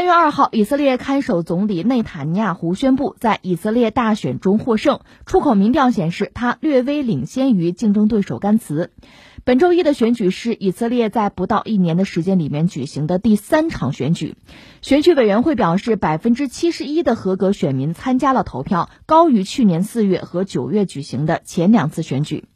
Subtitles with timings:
[0.00, 8.92] 三月二号，以色列看守总理内塔尼亚胡宣布在以色列大选中获胜，出口民调显示他略微领先于竞争对手甘茨。
[9.44, 14.36] 本周一的选举是以色列在不到一年的时间里面举行的第三场选举。
[14.80, 22.46] 选举委员会表示，百分之七十一的合格选民参加了投票，高于去年四月和九月举行的前两次选举。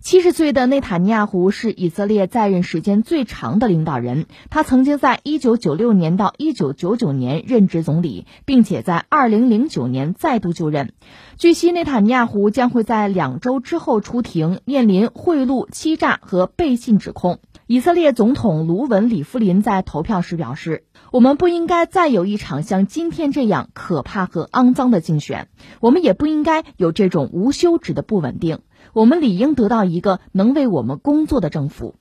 [0.00, 10.92] 七十岁的内塔尼亚胡是以色列在任时间最长的领导人，他曾经在一九九六年到一九九九年任职总理，并且在二零零九年再度就任。
[11.38, 17.38] 据悉，内塔尼亚胡将会在两周之后出庭，面临贿赂、欺诈和背信指控。
[17.66, 25.48] 以色列总统卢文·里夫林在投票时表示：“我们不应该再有一场像今天这样可怕和肮脏的竞选，
[25.80, 28.58] 我们也不应该有这种无休止的不稳定。
[28.92, 31.96] 我们理应得到一个能为我们工作的政府。”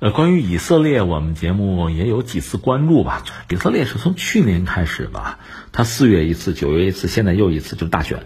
[0.00, 3.22] 呃，关于以色列，我们节目也有几次关注吧。
[3.48, 5.38] 以色列是从去年开始吧，
[5.70, 8.24] 他四月一次，九月一次，现在又一次，就是大选。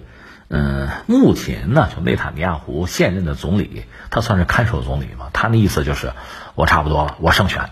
[0.49, 5.27] 嗯，目前呢，就内塔尼亚胡现任的总理，他算是看守总理嘛？
[5.35, 6.13] 他那意思就是，
[6.55, 7.69] 我差不多了，我胜选，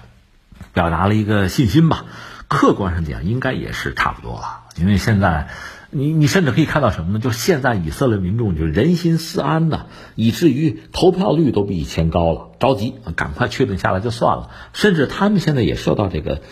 [0.75, 2.05] 表达了一个信心吧。
[2.47, 5.49] 客观上讲，应该也是差不多了，因为现在，
[5.95, 7.19] 你你甚至可以看到什么呢？
[7.19, 14.51] 就是现在以色列民众就人心思安呐，以至于投票率都比以前高了，着急，赶快确定下来就算了。
[14.73, 16.43] 甚至他们现在也受到这个。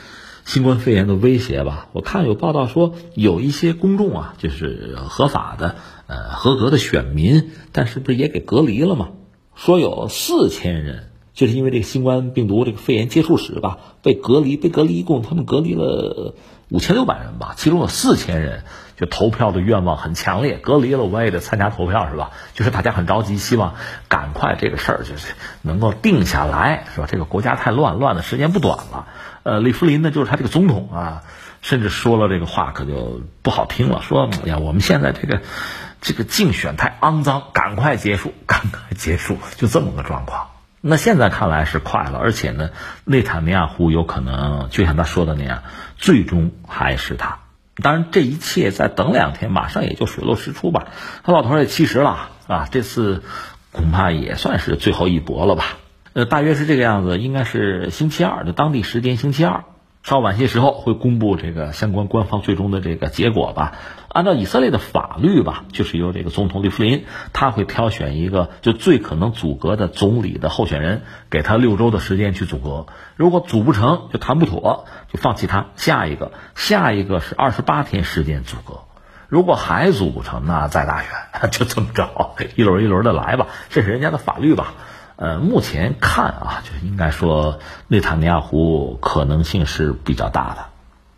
[0.44, 5.76] 新冠肺炎的威胁吧，我看有报道说有一些公众啊，就是合法的、
[6.08, 9.10] 呃合格的选民，但是不是也给隔离了吗？
[9.54, 16.34] 说有四千人，就是因为这个新冠病毒这个肺炎接触史吧，被隔离，被隔离一共他们隔离了
[16.72, 18.64] 五千六百人吧，其中有四千人
[18.96, 22.30] 就投票的愿望很强烈，隔离了我也得参加投票是吧？
[22.54, 23.74] 就是大家很着急，希望
[24.08, 27.06] 赶快这个事儿就是能够定下来是吧？
[27.06, 29.06] 这个国家太乱，乱的时间不短了。
[29.42, 31.22] 呃，里夫林呢，就是他这个总统啊，
[31.60, 34.00] 甚至说了这个话，可就不好听了。
[34.00, 35.42] 说呀，我们现在这个
[36.00, 40.48] 这个竞选太肮脏，赶快结束， 赶快结束，就这么个状况。
[40.84, 42.70] 那现在看来是快了，而且呢，
[43.04, 45.62] 内塔尼亚胡有可能就像他说的那样，
[46.02, 47.38] 最终还是他。
[47.76, 50.88] 当然，这一切再等两天，马上也就水落石出吧。
[51.22, 53.22] 他老头也七十了啊，这次
[53.70, 55.78] 恐怕也算是最后一搏了吧。
[56.12, 59.64] 呃，大约是这个样子，应该是星期二的当地时间星期二，
[60.02, 63.74] 稍晚些时候会公布这个相关官方最终的这个结果吧。
[64.08, 72.86] 按照以色列的法律吧，就是由这个总统利弗林他会挑选一个就最可能阻隔的总理的候选人，给他六周的时间去阻隔。
[73.16, 78.80] 如果组不成就谈不妥，就放弃他，下一个下一个是二十八天时间阻隔。
[79.28, 81.10] 如果还组不成，那再大选
[81.50, 84.74] 就这么着，一轮一轮的来吧，这是人家的法律吧。
[85.16, 90.66] 呃，目前看啊，就应该说内塔尼亚胡可能性是比较大的，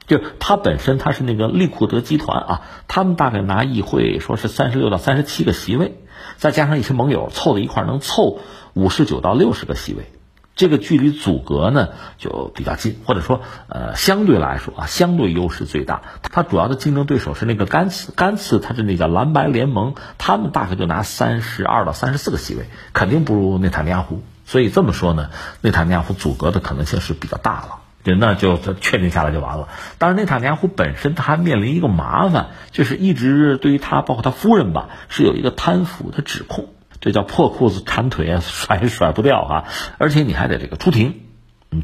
[0.06, 5.98] 就他本身他是那个利库德集团啊，他们大概拿议会说是三十六到三十七个席位，
[6.36, 8.38] 再加上一些盟友凑在一块能凑
[8.74, 10.10] 五十九到六十个席位。
[10.56, 11.88] 这个距离阻隔呢
[12.18, 16.02] 就比较近，或者说，呃，相对来说啊，相对优势最大。
[16.22, 24.22] 它主要的竞争对手是那个甘茨，甘茨它是那叫蓝白联盟，他们大概就拿三十二到三十四个席位，肯定不如内塔尼亚胡。
[24.46, 27.78] 所以这么说呢，内塔尼亚胡阻隔的可能性是比较大了。
[28.04, 29.68] 就那就确定下来就完了。
[29.96, 36.73] 当然，内塔尼亚胡本身他还面临一个麻烦，就是一直对于他包括他夫人吧，是有一个贪腐的指控。
[37.04, 39.64] 这叫破裤子缠腿啊， 甩也甩不掉啊！
[39.98, 41.20] 而且你还得这个出庭，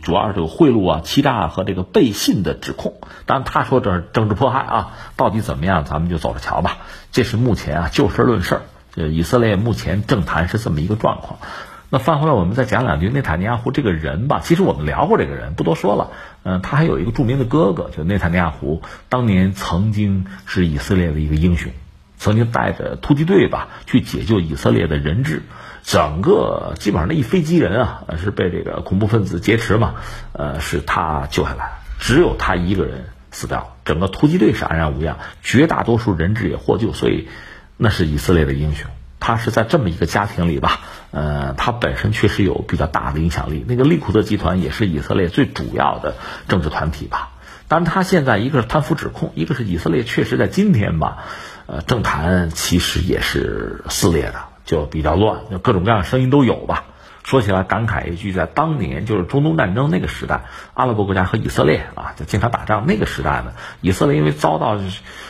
[0.03, 2.95] 主要是这个贿赂啊、欺诈和这个背信的指控。
[3.27, 6.79] 当然，他说这是政治迫害啊，到底怎么样，咱们就走着瞧吧。
[7.13, 8.63] 这是目前啊，就事论事。
[8.95, 11.39] 这以色列目前政坛是这么一个状况。
[11.91, 14.41] 那翻回来，我们再讲两句内塔尼亚胡这个人吧。
[14.43, 16.13] 其实我们聊过这个人，不多说了。
[16.45, 18.81] 嗯，他还有一个著名的哥哥，就内塔尼亚胡，
[19.11, 21.71] 当年曾经是以色列的一个英雄。
[22.21, 25.43] 曾经带着突击队吧去解救以色列的人质，
[25.83, 29.95] 整个基本上那一飞机人啊是被这个恐怖分子劫持嘛，
[30.33, 37.29] 呃是他救下来，只有他一个人死掉，整个突击队是安然无恙，绝大多数人质也获救，所以
[37.79, 38.91] 那是以色列的英雄。
[39.19, 40.81] 他是在这么一个家庭里吧，
[41.11, 43.65] 呃，他本身确实有比较大的影响力。
[43.67, 46.17] 那个利库德集团也是以色列最主要的
[46.49, 47.33] 政治团体吧，
[47.69, 51.25] 当然他现在一个是贪腐指控，一个是以色列确实在今天吧。
[51.73, 56.87] 呃，政坛其实也是撕裂的，就比较乱，就各种各样的声音都有吧。
[57.23, 62.87] 说起来，感慨一句，在当年就是中东战争那个时代，阿拉伯国家和以色列啊，就经常打仗。
[62.89, 63.53] 那个时代呢，
[63.83, 64.81] 以色列因为遭到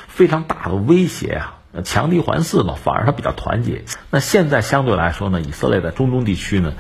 [0.09, 3.85] 非常大的威胁啊，强敌环伺嘛，反而他比较团结。
[4.09, 6.73] 那现在相对来说呢，以色列在中东地区呢，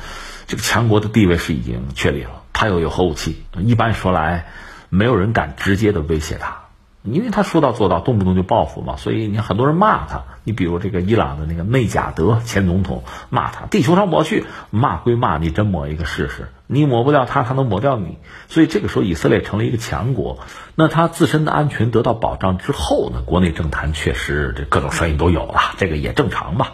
[0.46, 4.46] 这个强国的地位是已经确立了，他又有核武器，一般说来，
[4.88, 6.69] 没有人敢直接的威胁他。
[7.02, 10.24] 因为他说到做到，动不动就报复嘛，所以你很多人骂他。
[10.44, 18.18] 你比如这个伊朗的那个内贾德前总统骂他，地球上抹去，骂归骂，你真抹一个试试，你抹不掉他，他能抹掉你。
[18.48, 20.40] 所以这个时候以色列成了一个强国，
[20.74, 26.72] 那他自身的安全得到保障之后呢，国内政坛确实这各种声音都有了，这个也正常吧。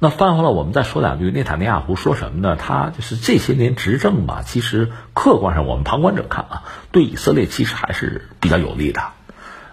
[0.00, 2.56] 那翻回来，我们再说两句，内塔尼亚胡说什么呢？
[2.56, 9.02] 他就是这些年执政吧，其实客观上我们旁观者看啊，对以色列其实还是比较有利的。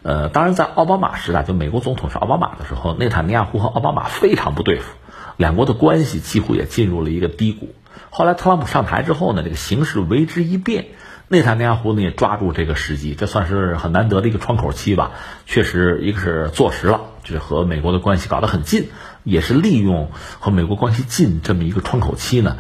[0.06, 4.94] 呃，当然，在奥巴马时代，就美国总统是奥巴马的时候，内塔尼亚胡和奥巴马非常不对付，
[5.36, 7.74] 两国的关系几乎也进入了一个低谷。
[8.12, 10.86] 后来特朗普上台之后呢，这个形势为之一变，
[11.28, 15.14] 内塔尼亚胡呢也抓住这个时机，这算是很难得的一个窗口期吧。
[15.48, 18.90] 确实，一个是坐实了，就是和美国的关系搞得很近，
[19.24, 22.58] 也是利用和美国关系近这么一个窗口期呢，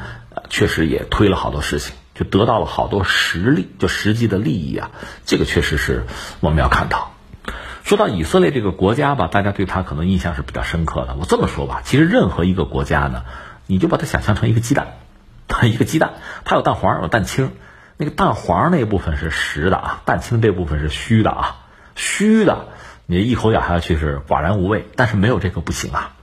[0.49, 4.89] 确实也推了好多事情，就得到了好多实力，就实际的利益啊，
[5.27, 6.07] 这个确实是
[6.39, 7.11] 我们要看到。
[7.85, 11.15] 说到以色列这个国家吧，大家对他可能印象是比较深刻的。
[11.19, 13.25] 我这么说吧，其实任何一个国家呢，
[13.67, 14.95] 你就把它想象成一个鸡蛋，
[15.47, 16.13] 它 一个鸡蛋，
[16.45, 17.51] 它有蛋黄有蛋清，
[17.97, 21.57] 那个蛋黄那部分是实的啊，蛋清这部分是虚的啊，
[21.93, 22.69] 虚的
[23.05, 26.13] 你一口咬下去是寡然无味，但是没有这个不行啊。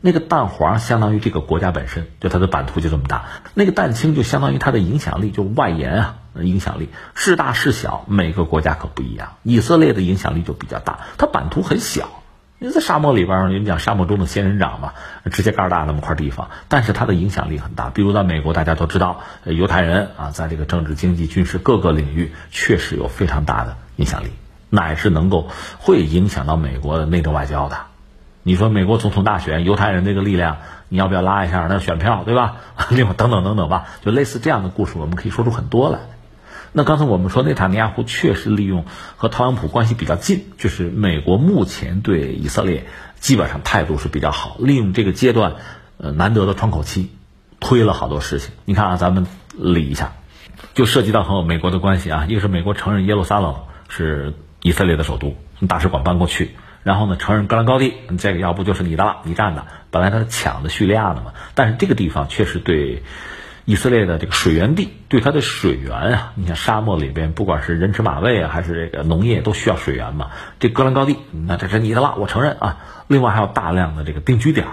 [0.00, 3.24] 那个蛋黄相当于这个国家本身，就它的版图就这么大；
[3.54, 9.34] 那个蛋清就相当于它的影响力，就外延啊，影响力是大是小，每个国家可不一样。
[9.42, 12.08] 以色列的影响力就比较大，它版图很小，
[12.58, 14.92] 因为在沙漠里边，人们讲沙漠中的仙人掌嘛，
[15.30, 17.90] 直接盖大那么块地方，但是它的影响力很大。
[17.90, 24.30] 比如在美国，大家都知道，犹太人啊，在这个政治、经济、军事各个领域确实有非常大的影响力，
[24.70, 25.48] 乃是能够
[25.78, 27.76] 会影响到美国的内政外交的。
[28.42, 30.58] 你说美国总统大选，犹太人这个力量，
[30.88, 32.56] 你要不要拉一下那选票，对吧？
[32.88, 35.98] 另外等等等等吧，就类似这样的故事，我们可以说出很多来。
[36.72, 38.84] 那刚才我们说内塔尼亚胡确实利用
[39.16, 42.86] 和特朗普关系比较近，就是美国目前对以色列
[43.18, 45.56] 基本上态度是比较好，利用这个阶段
[45.96, 47.10] 呃难得的窗口期，
[47.60, 48.52] 推了好多事情。
[48.64, 50.12] 你看啊，咱们理一下，
[50.74, 53.56] 就涉及到和美国的关系啊，一个是美国承认耶路撒冷
[53.88, 55.36] 是以色列的首都，
[55.66, 56.50] 大使馆搬过去。
[56.84, 59.66] 然后呢，承认戈兰高地，这个要不就是你的了，你占的。
[59.90, 63.02] 本来他抢的叙利亚的嘛，但是这个地方确实对
[63.68, 70.30] 以色列的这个水源地，对它的水源啊，你像沙漠里边，不管是人吃马喂啊，还是这个农业，都需要水源嘛。
[70.58, 72.78] 这戈兰高地，那这是你的了，我承认啊。
[73.08, 74.66] 另外还有大量的这个定居点，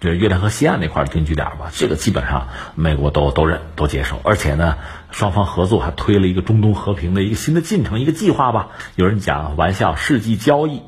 [0.00, 4.76] 就是约旦河西岸那块定居点吧，这个基本上美国都都认都接受，而且呢，
[5.10, 8.68] 双方合作还推了一个中东和平的一个新的进程，一个计划吧。
[8.96, 10.80] 有人讲玩笑，世纪交易。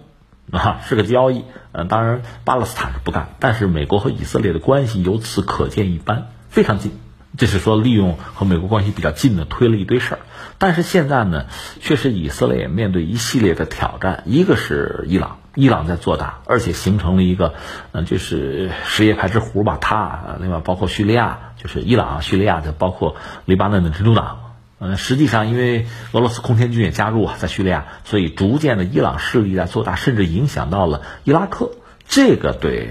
[0.50, 6.92] 啊，是个交易，嗯，当然巴勒斯坦是不干，但是美国和以色列的关系由此可见一斑，非常近。
[7.40, 10.18] 这是说利用和美国关系比较近的推了一堆事儿，
[10.58, 11.46] 但是现在呢，
[11.80, 17.54] 确实以色列面对一系列的挑战，一个是伊朗，伊朗在做大，而且形成了一个，
[17.92, 23.16] 嗯，就是什叶派之狐吧，他，另外包括叙利亚，就是伊朗、叙利亚的，包括
[23.46, 24.40] 黎巴嫩的真主党。
[24.78, 31.70] 嗯，实际上，因为俄罗斯空天军也加入啊，在叙利亚，所以逐渐的伊朗势力在做大，甚至影响到了伊拉克。
[32.06, 32.90] 这个对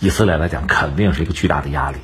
[0.00, 1.96] 以色列来讲肯定是一个巨大的压力。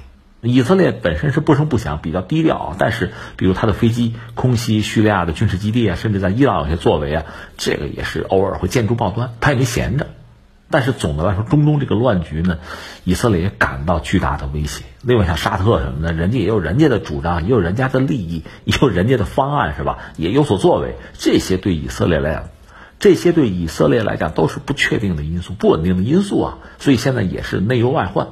[0.46, 7.25] 以色列本身是不声不响，比较低调啊，但是比如他的飞机空袭叙利亚的军事基地啊，甚至在伊朗有些作为啊，
[7.56, 10.06] 这个也是偶尔会见诸报端，他也没闲着。
[10.69, 12.58] 但是总的来说，中东这个乱局呢，
[13.05, 14.82] 以色列也感到巨大的威胁。
[15.00, 19.98] 另外，像沙特什么的，人家也有人家的主张，也有人家的利益，也有人家的方案，是吧？
[20.17, 20.96] 也有所作为。
[21.12, 22.48] 这些对以色列来讲，
[22.98, 26.58] 这些对以色列来讲都是不确定的因素、不稳定的因素啊。
[26.81, 28.26] 所以现在也是内忧外患。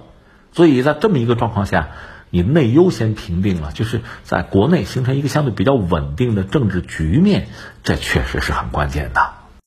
[0.54, 1.88] 所以在这么一个状况下，
[2.30, 7.48] 你内忧先平定了，就是在国内形成一个相对比较稳定的政治局面，
[7.82, 9.43] 这确实是很关键的。